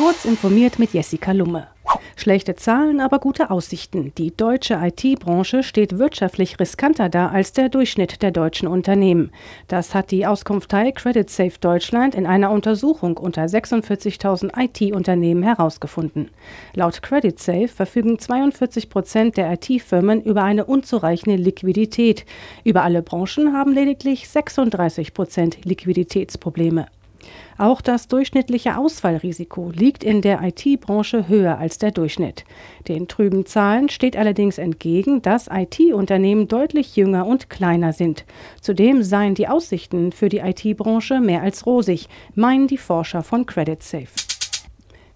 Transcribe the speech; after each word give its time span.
Kurz 0.00 0.24
informiert 0.24 0.78
mit 0.78 0.94
Jessica 0.94 1.32
Lumme. 1.32 1.66
Schlechte 2.16 2.56
Zahlen, 2.56 3.00
aber 3.00 3.18
gute 3.18 3.50
Aussichten. 3.50 4.14
Die 4.16 4.34
deutsche 4.34 4.80
IT-Branche 4.82 5.62
steht 5.62 5.98
wirtschaftlich 5.98 6.58
riskanter 6.58 7.10
da 7.10 7.28
als 7.28 7.52
der 7.52 7.68
Durchschnitt 7.68 8.22
der 8.22 8.30
deutschen 8.30 8.66
Unternehmen. 8.66 9.30
Das 9.68 9.94
hat 9.94 10.10
die 10.10 10.26
Auskunftei 10.26 10.92
Credit 10.92 11.28
Safe 11.28 11.52
Deutschland 11.60 12.14
in 12.14 12.24
einer 12.24 12.50
Untersuchung 12.50 13.18
unter 13.18 13.44
46.000 13.44 14.52
IT-Unternehmen 14.56 15.42
herausgefunden. 15.42 16.30
Laut 16.72 17.02
Credit 17.02 17.38
Safe 17.38 17.68
verfügen 17.68 18.18
42 18.18 18.88
Prozent 18.88 19.36
der 19.36 19.52
IT-Firmen 19.52 20.22
über 20.22 20.42
eine 20.44 20.64
unzureichende 20.64 21.36
Liquidität. 21.36 22.24
Über 22.64 22.84
alle 22.84 23.02
Branchen 23.02 23.52
haben 23.52 23.74
lediglich 23.74 24.30
36 24.30 25.12
Prozent 25.12 25.62
Liquiditätsprobleme. 25.66 26.86
Auch 27.58 27.80
das 27.80 28.08
durchschnittliche 28.08 28.76
Ausfallrisiko 28.76 29.70
liegt 29.74 30.04
in 30.04 30.22
der 30.22 30.42
IT-Branche 30.42 31.28
höher 31.28 31.58
als 31.58 31.78
der 31.78 31.90
Durchschnitt. 31.90 32.44
Den 32.88 33.08
trüben 33.08 33.46
Zahlen 33.46 33.88
steht 33.88 34.16
allerdings 34.16 34.58
entgegen, 34.58 35.22
dass 35.22 35.48
IT-Unternehmen 35.52 36.48
deutlich 36.48 36.96
jünger 36.96 37.26
und 37.26 37.50
kleiner 37.50 37.92
sind. 37.92 38.24
Zudem 38.60 39.02
seien 39.02 39.34
die 39.34 39.48
Aussichten 39.48 40.12
für 40.12 40.28
die 40.28 40.38
IT-Branche 40.38 41.20
mehr 41.20 41.42
als 41.42 41.66
rosig, 41.66 42.08
meinen 42.34 42.66
die 42.66 42.78
Forscher 42.78 43.22
von 43.22 43.46
Credit 43.46 43.82
Safe. 43.82 44.29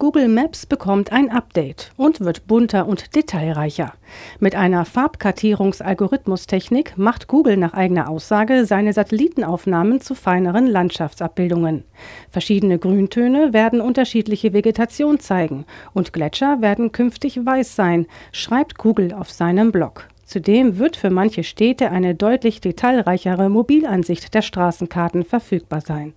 Google 0.00 0.28
Maps 0.28 0.64
bekommt 0.64 1.10
ein 1.10 1.28
Update 1.28 1.90
und 1.96 2.20
wird 2.20 2.46
bunter 2.46 2.86
und 2.86 3.16
detailreicher. 3.16 3.94
Mit 4.38 4.54
einer 4.54 4.84
Farbkartierungsalgorithmustechnik 4.84 6.96
macht 6.96 7.26
Google 7.26 7.56
nach 7.56 7.74
eigener 7.74 8.08
Aussage 8.08 8.64
seine 8.64 8.92
Satellitenaufnahmen 8.92 10.00
zu 10.00 10.14
feineren 10.14 10.68
Landschaftsabbildungen. 10.68 11.82
Verschiedene 12.30 12.78
Grüntöne 12.78 13.52
werden 13.52 13.80
unterschiedliche 13.80 14.52
Vegetation 14.52 15.18
zeigen 15.18 15.64
und 15.94 16.12
Gletscher 16.12 16.62
werden 16.62 16.92
künftig 16.92 17.44
weiß 17.44 17.74
sein, 17.74 18.06
schreibt 18.30 18.78
Google 18.78 19.12
auf 19.12 19.32
seinem 19.32 19.72
Blog. 19.72 20.06
Zudem 20.24 20.78
wird 20.78 20.96
für 20.96 21.10
manche 21.10 21.42
Städte 21.42 21.90
eine 21.90 22.14
deutlich 22.14 22.60
detailreichere 22.60 23.48
Mobilansicht 23.48 24.32
der 24.32 24.42
Straßenkarten 24.42 25.24
verfügbar 25.24 25.80
sein. 25.80 26.12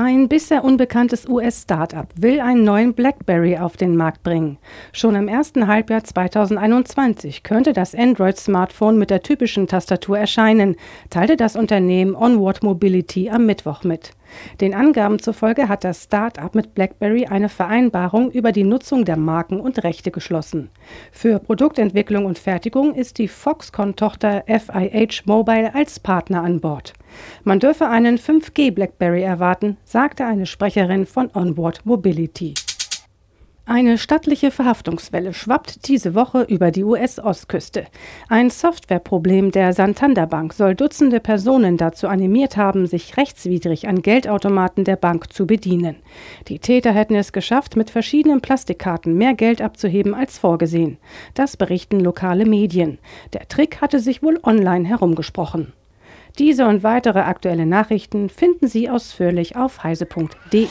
Ein 0.00 0.28
bisher 0.28 0.62
unbekanntes 0.62 1.28
US-Startup 1.28 2.06
will 2.14 2.38
einen 2.38 2.62
neuen 2.62 2.94
BlackBerry 2.94 3.58
auf 3.58 3.76
den 3.76 3.96
Markt 3.96 4.22
bringen. 4.22 4.58
Schon 4.92 5.16
im 5.16 5.26
ersten 5.26 5.66
Halbjahr 5.66 6.04
2021 6.04 7.42
könnte 7.42 7.72
das 7.72 7.96
Android-Smartphone 7.96 8.96
mit 8.96 9.10
der 9.10 9.24
typischen 9.24 9.66
Tastatur 9.66 10.16
erscheinen, 10.16 10.76
teilte 11.10 11.36
das 11.36 11.56
Unternehmen 11.56 12.14
Onward 12.14 12.62
Mobility 12.62 13.28
am 13.28 13.46
Mittwoch 13.46 13.82
mit. 13.82 14.12
Den 14.60 14.72
Angaben 14.72 15.18
zufolge 15.18 15.68
hat 15.68 15.82
das 15.82 16.04
Start-up 16.04 16.54
mit 16.54 16.76
BlackBerry 16.76 17.26
eine 17.26 17.48
Vereinbarung 17.48 18.30
über 18.30 18.52
die 18.52 18.62
Nutzung 18.62 19.04
der 19.04 19.16
Marken 19.16 19.58
und 19.58 19.82
Rechte 19.82 20.12
geschlossen. 20.12 20.70
Für 21.10 21.40
Produktentwicklung 21.40 22.24
und 22.24 22.38
Fertigung 22.38 22.94
ist 22.94 23.18
die 23.18 23.26
Foxconn-Tochter 23.26 24.44
FIH 24.46 25.24
Mobile 25.24 25.74
als 25.74 25.98
Partner 25.98 26.44
an 26.44 26.60
Bord. 26.60 26.92
Man 27.44 27.60
dürfe 27.60 27.88
einen 27.88 28.18
5G 28.18 28.72
BlackBerry 28.72 29.22
erwarten, 29.22 29.76
sagte 29.84 30.24
eine 30.24 30.46
Sprecherin 30.46 31.06
von 31.06 31.30
Onboard 31.34 31.84
Mobility. 31.84 32.54
Eine 33.70 33.98
stattliche 33.98 34.50
Verhaftungswelle 34.50 35.34
schwappt 35.34 35.88
diese 35.88 36.14
Woche 36.14 36.40
über 36.44 36.70
die 36.70 36.84
US-Ostküste. 36.84 37.84
Ein 38.30 38.48
Softwareproblem 38.48 39.50
der 39.50 39.74
Santander 39.74 40.26
Bank 40.26 40.54
soll 40.54 40.74
Dutzende 40.74 41.20
Personen 41.20 41.76
dazu 41.76 42.08
animiert 42.08 42.56
haben, 42.56 42.86
sich 42.86 43.18
rechtswidrig 43.18 43.86
an 43.86 44.00
Geldautomaten 44.00 44.84
der 44.84 44.96
Bank 44.96 45.30
zu 45.34 45.46
bedienen. 45.46 45.96
Die 46.48 46.60
Täter 46.60 46.92
hätten 46.92 47.14
es 47.14 47.32
geschafft, 47.32 47.76
mit 47.76 47.90
verschiedenen 47.90 48.40
Plastikkarten 48.40 49.18
mehr 49.18 49.34
Geld 49.34 49.60
abzuheben 49.60 50.14
als 50.14 50.38
vorgesehen. 50.38 50.96
Das 51.34 51.58
berichten 51.58 52.00
lokale 52.00 52.46
Medien. 52.46 52.96
Der 53.34 53.48
Trick 53.48 53.82
hatte 53.82 54.00
sich 54.00 54.22
wohl 54.22 54.40
online 54.42 54.88
herumgesprochen. 54.88 55.74
Diese 56.38 56.66
und 56.66 56.84
weitere 56.84 57.20
aktuelle 57.20 57.66
Nachrichten 57.66 58.28
finden 58.28 58.68
Sie 58.68 58.88
ausführlich 58.88 59.56
auf 59.56 59.82
heise.de. 59.82 60.68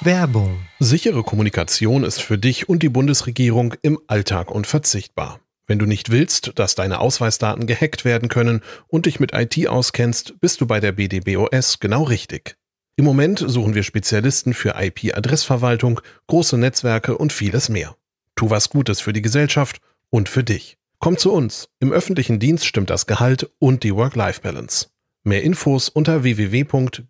Werbung. 0.00 0.58
Sichere 0.78 1.24
Kommunikation 1.24 2.04
ist 2.04 2.22
für 2.22 2.38
dich 2.38 2.68
und 2.68 2.84
die 2.84 2.88
Bundesregierung 2.88 3.74
im 3.82 3.98
Alltag 4.06 4.52
unverzichtbar. 4.52 5.40
Wenn 5.66 5.80
du 5.80 5.86
nicht 5.86 6.12
willst, 6.12 6.52
dass 6.60 6.76
deine 6.76 7.00
Ausweisdaten 7.00 7.66
gehackt 7.66 8.04
werden 8.04 8.28
können 8.28 8.60
und 8.86 9.06
dich 9.06 9.18
mit 9.18 9.32
IT 9.34 9.66
auskennst, 9.66 10.40
bist 10.40 10.60
du 10.60 10.66
bei 10.66 10.78
der 10.78 10.92
BDBOS 10.92 11.80
genau 11.80 12.04
richtig. 12.04 12.56
Im 12.94 13.04
Moment 13.04 13.44
suchen 13.44 13.74
wir 13.74 13.82
Spezialisten 13.82 14.54
für 14.54 14.76
IP-Adressverwaltung, 14.80 16.00
große 16.28 16.56
Netzwerke 16.56 17.18
und 17.18 17.32
vieles 17.32 17.68
mehr. 17.68 17.96
Tu 18.36 18.48
was 18.48 18.68
Gutes 18.70 19.00
für 19.00 19.12
die 19.12 19.22
Gesellschaft 19.22 19.80
und 20.08 20.28
für 20.28 20.44
dich. 20.44 20.78
Komm 20.98 21.18
zu 21.18 21.32
uns. 21.32 21.68
Im 21.78 21.92
öffentlichen 21.92 22.38
Dienst 22.38 22.64
stimmt 22.66 22.90
das 22.90 23.06
Gehalt 23.06 23.50
und 23.58 23.82
die 23.84 23.94
Work-Life-Balance. 23.94 24.88
Mehr 25.24 25.42
Infos 25.42 25.88
unter 25.88 26.22
www.bdbos.de. 26.22 27.06